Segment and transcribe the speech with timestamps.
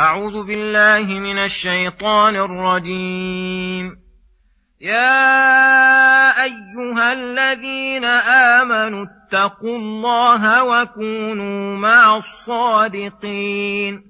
[0.00, 3.96] أعوذ بالله من الشيطان الرجيم.
[4.80, 14.09] يا أيها الذين آمنوا اتقوا الله وكونوا مع الصادقين.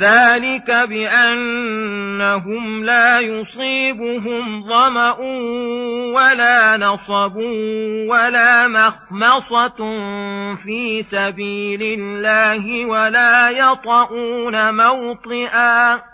[0.00, 5.16] ذلك بانهم لا يصيبهم ظما
[6.14, 7.36] ولا نصب
[8.08, 9.76] ولا مخمصه
[10.56, 16.13] في سبيل الله ولا يطؤون موطئا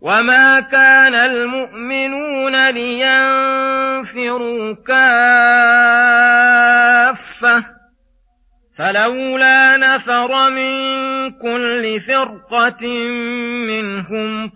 [0.00, 4.24] وما كان المؤمنون لينفروا
[4.86, 5.94] كافه
[8.78, 10.74] فلولا نفر من
[11.30, 13.08] كل فرقة
[13.68, 14.48] منهم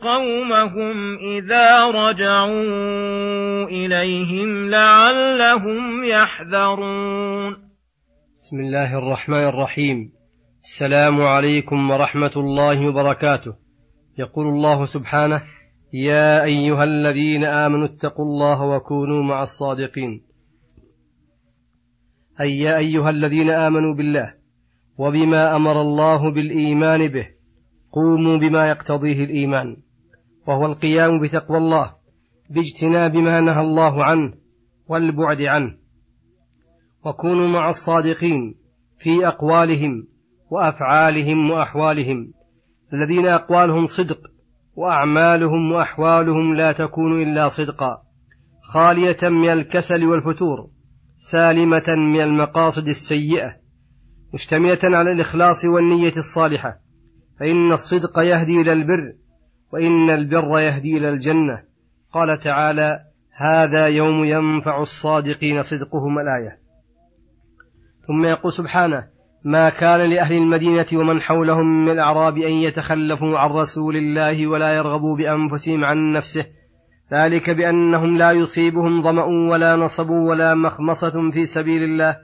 [0.00, 7.52] قومهم إذا رجعوا إليهم لعلهم يحذرون.
[8.36, 10.12] بسم الله الرحمن الرحيم.
[10.64, 13.54] السلام عليكم ورحمة الله وبركاته.
[14.18, 15.42] يقول الله سبحانه:
[15.92, 20.29] يا أيها الذين آمنوا اتقوا الله وكونوا مع الصادقين
[22.40, 24.34] أي يا أيها الذين آمنوا بالله
[24.98, 27.26] وبما أمر الله بالإيمان به
[27.92, 29.76] قوموا بما يقتضيه الإيمان
[30.46, 31.94] وهو القيام بتقوى الله
[32.50, 34.32] باجتناب ما نهى الله عنه
[34.88, 35.76] والبعد عنه.
[37.04, 38.54] وكونوا مع الصادقين
[38.98, 40.06] في أقوالهم
[40.50, 42.32] وأفعالهم وأحوالهم
[42.92, 44.20] الذين أقوالهم صدق
[44.74, 48.02] وأعمالهم وأحوالهم لا تكون إلا صدقا
[48.62, 50.70] خالية من الكسل والفتور.
[51.20, 53.56] سالمة من المقاصد السيئة
[54.34, 56.80] مشتملة على الإخلاص والنية الصالحة.
[57.40, 59.14] فإن الصدق يهدي إلى البر
[59.72, 61.62] وإن البر يهدي إلى الجنة.
[62.12, 63.00] قال تعالى
[63.36, 66.58] هذا يوم ينفع الصادقين صدقهم الآية.
[68.06, 69.08] ثم يقول سبحانه
[69.44, 75.16] ما كان لأهل المدينة ومن حولهم من الأعراب أن يتخلفوا عن رسول الله ولا يرغبوا
[75.16, 76.44] بأنفسهم عن نفسه
[77.12, 82.16] ذلك بأنهم لا يصيبهم ظمأ ولا نصب ولا مخمصة في سبيل الله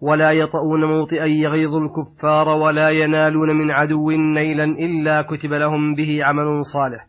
[0.00, 6.64] ولا يطؤون موطئا يغيظ الكفار ولا ينالون من عدو نيلا إلا كتب لهم به عمل
[6.64, 7.08] صالح.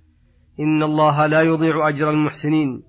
[0.60, 2.84] إن الله لا يضيع أجر المحسنين.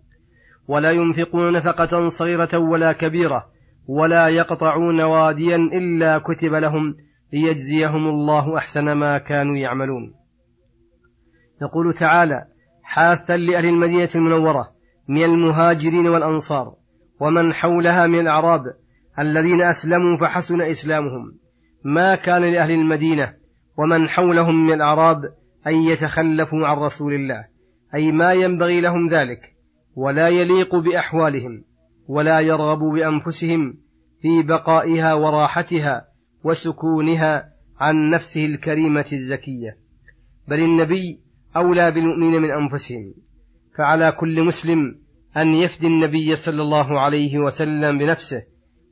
[0.68, 3.46] ولا ينفقون نفقة صغيرة ولا كبيرة
[3.86, 6.94] ولا يقطعون واديا إلا كتب لهم
[7.32, 10.14] ليجزيهم الله أحسن ما كانوا يعملون.
[11.62, 12.44] يقول تعالى
[12.90, 14.70] حاثا لأهل المدينة المنورة
[15.08, 16.74] من المهاجرين والأنصار
[17.20, 18.60] ومن حولها من الأعراب
[19.18, 21.38] الذين أسلموا فحسن إسلامهم.
[21.84, 23.34] ما كان لأهل المدينة
[23.78, 25.24] ومن حولهم من الأعراب
[25.66, 27.44] أن يتخلفوا عن رسول الله
[27.94, 29.40] أي ما ينبغي لهم ذلك
[29.96, 31.64] ولا يليق بأحوالهم
[32.08, 33.74] ولا يرغبوا بأنفسهم
[34.22, 36.04] في بقائها وراحتها
[36.44, 39.76] وسكونها عن نفسه الكريمة الزكية.
[40.48, 43.14] بل النبي أولى بالمؤمنين من أنفسهم.
[43.78, 44.98] فعلى كل مسلم
[45.36, 48.42] أن يفدي النبي صلى الله عليه وسلم بنفسه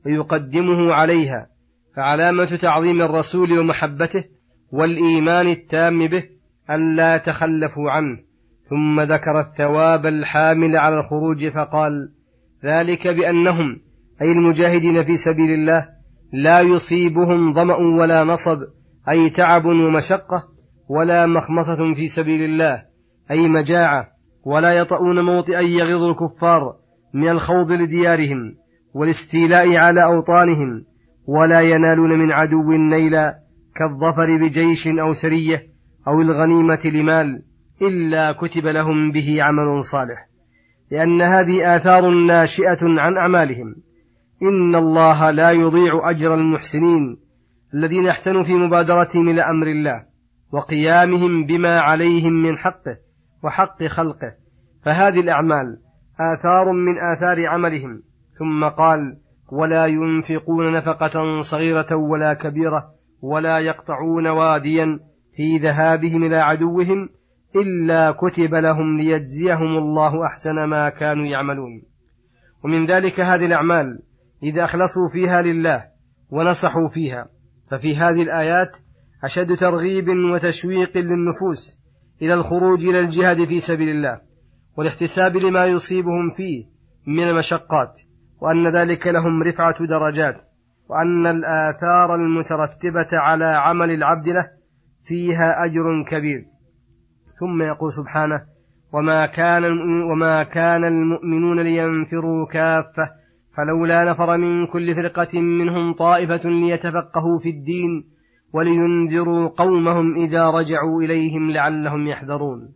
[0.05, 1.47] ويقدمه عليها
[1.95, 4.23] فعلامة تعظيم الرسول ومحبته
[4.71, 6.23] والإيمان التام به
[6.69, 8.29] الا تخلفوا عنه.
[8.69, 12.11] ثم ذكر الثواب الحامل على الخروج فقال
[12.65, 13.81] ذلك بأنهم
[14.21, 15.87] أي المجاهدين في سبيل الله
[16.33, 18.59] لا يصيبهم ظمأ ولا نصب
[19.09, 20.43] أي تعب ومشقة
[20.89, 22.83] ولا مخمصة في سبيل الله
[23.31, 24.07] أي مجاعة
[24.43, 26.75] ولا يطؤون موطئا يغيظ الكفار
[27.13, 28.55] من الخوض لديارهم
[28.93, 30.85] والاستيلاء على أوطانهم
[31.25, 33.39] ولا ينالون من عدو نيلا
[33.75, 35.67] كالظفر بجيش أو سرية
[36.07, 37.43] أو الغنيمة لمال
[37.81, 40.29] إلا كتب لهم به عمل صالح.
[40.91, 43.75] لأن هذه آثار ناشئة عن أعمالهم.
[44.43, 47.17] إن الله لا يضيع أجر المحسنين
[47.73, 50.09] الذين احتنوا في مبادرتهم إلى أمر الله.
[50.51, 52.97] وقيامهم بما عليهم من حقه
[53.43, 54.33] وحق خلقه.
[54.85, 55.77] فهذه الأعمال
[56.19, 58.03] آثار من آثار عملهم.
[58.39, 59.17] ثم قال
[59.51, 64.99] ولا ينفقون نفقة صغيرة ولا كبيرة ولا يقطعون واديا
[65.33, 67.09] في ذهابهم إلى عدوهم
[67.55, 71.83] إلا كتب لهم ليجزيهم الله أحسن ما كانوا يعملون.
[72.63, 73.99] ومن ذلك هذه الأعمال
[74.43, 75.85] إذا أخلصوا فيها لله
[76.29, 77.27] ونصحوا فيها.
[77.71, 78.71] ففي هذه الآيات
[79.23, 81.79] أشد ترغيب وتشويق للنفوس
[82.21, 84.21] إلى الخروج إلى الجهاد في سبيل الله
[84.77, 86.65] والاحتساب لما يصيبهم فيه
[87.07, 87.93] من المشقات
[88.41, 90.35] وأن ذلك لهم رفعة درجات
[90.89, 94.51] وأن الآثار المترتبة على عمل العبد له
[95.05, 96.45] فيها أجر كبير.
[97.39, 98.41] ثم يقول سبحانه
[98.93, 99.63] وما كان
[100.11, 103.09] وما كان المؤمنون لينفروا كافة
[103.57, 108.18] فلولا نفر من كل فرقة منهم طائفة ليتفقهوا في الدين
[108.53, 112.73] ولينذروا قومهم إذا رجعوا إليهم لعلهم يحذرون.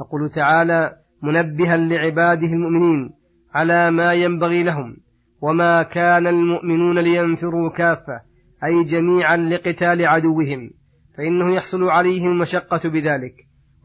[0.00, 3.10] يقول تعالى منبها لعباده المؤمنين
[3.54, 4.96] على ما ينبغي لهم
[5.40, 8.20] وما كان المؤمنون لينفروا كافة
[8.64, 10.70] أي جميعا لقتال عدوهم
[11.16, 13.34] فإنه يحصل عليهم المشقة بذلك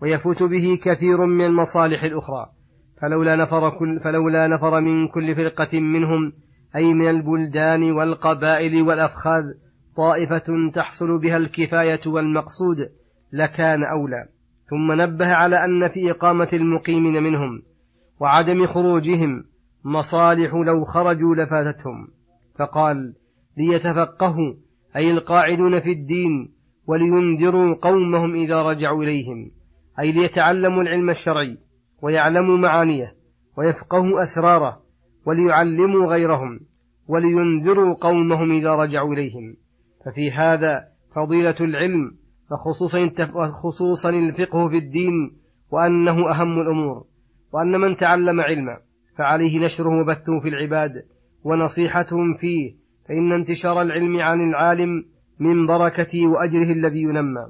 [0.02, 2.46] ويفوت به كثير من المصالح الأخرى.
[3.02, 6.34] فلولا نفر, كل فلولا نفر من كل فرقة منهم
[6.76, 9.44] أي من البلدان والقبائل والأفخاذ
[9.98, 12.78] طائفة تحصل بها الكفاية والمقصود
[13.34, 14.28] لكان أولى.
[14.70, 17.62] ثم نبه على أن في إقامة المقيمين منهم
[18.20, 19.44] وعدم خروجهم
[19.84, 22.08] مصالح لو خرجوا لفاتتهم.
[22.60, 23.14] فقال
[23.58, 24.54] ليتفقهوا
[24.96, 26.54] أي القاعدون في الدين
[26.88, 29.52] ولينذروا قومهم إذا رجعوا إليهم.
[30.00, 31.58] أي ليتعلموا العلم الشرعي
[32.02, 33.16] ويعلموا معانيه
[33.58, 34.82] ويفقهوا أسراره
[35.26, 36.60] وليعلموا غيرهم
[37.08, 39.56] ولينذروا قومهم إذا رجعوا إليهم.
[40.06, 42.18] ففي هذا فضيلة العلم
[42.52, 43.12] وخصوصا
[43.64, 45.38] خصوصا الفقه في الدين
[45.72, 47.06] وأنه أهم الأمور
[47.54, 48.78] وأن من تعلم علما
[49.18, 50.92] فعليه نشره وبثه في العباد
[51.44, 52.76] ونصيحتهم فيه
[53.08, 55.06] فإن انتشار العلم عن العالم
[55.40, 57.48] من بركته وأجره الذي ينمى.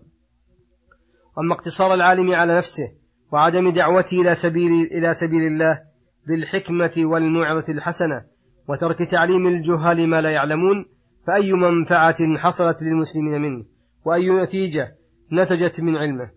[1.40, 2.92] أما اقتصار العالم على نفسه
[3.32, 5.80] وعدم دعوته إلى سبيل, إلى سبيل الله
[6.28, 8.26] بالحكمة والموعظة الحسنة
[8.70, 10.86] وترك تعليم الجهال ما لا يعلمون
[11.28, 13.66] فأي منفعة حصلت للمسلمين منه؟
[14.06, 14.96] وأي نتيجة
[15.34, 16.30] نتجت من علمه؟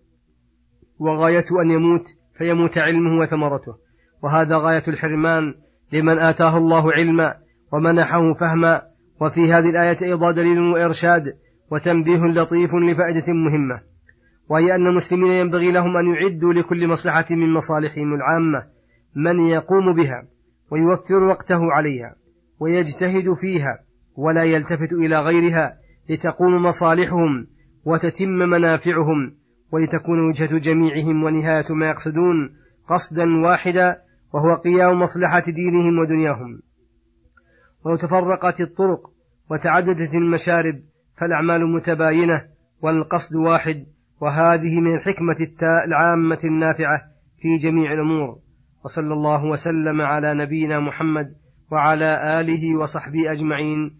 [0.99, 2.07] وغاية أن يموت
[2.39, 3.75] فيموت علمه وثمرته.
[4.23, 5.55] وهذا غاية الحرمان
[5.93, 7.35] لمن آتاه الله علما
[7.73, 8.83] ومنحه فهما.
[9.21, 11.25] وفي هذه الآية أيضا دليل وإرشاد
[11.71, 13.83] وتنبيه لطيف لفائدة مهمة.
[14.49, 18.67] وهي أن المسلمين ينبغي لهم أن يعدوا لكل مصلحة من مصالحهم العامة
[19.17, 20.27] من يقوم بها
[20.71, 22.15] ويوفر وقته عليها
[22.61, 23.90] ويجتهد فيها
[24.21, 25.79] ولا يلتفت إلى غيرها
[26.11, 27.47] لتقوم مصالحهم
[27.85, 29.35] وتتم منافعهم
[29.73, 32.57] ولتكون وجهة جميعهم ونهاية ما يقصدون
[32.89, 33.97] قصدا واحدا
[34.33, 36.61] وهو قيام مصلحة دينهم ودنياهم.
[37.85, 39.01] ولو تفرقت الطرق
[39.51, 40.81] وتعددت المشارب
[41.21, 42.45] فالأعمال متباينة
[42.83, 43.87] والقصد واحد
[44.21, 45.37] وهذه من الحكمة
[45.87, 47.01] العامة النافعة
[47.43, 48.39] في جميع الأمور.
[48.85, 51.35] وصلى الله وسلم على نبينا محمد
[51.73, 54.00] وعلى آله وصحبه أجمعين.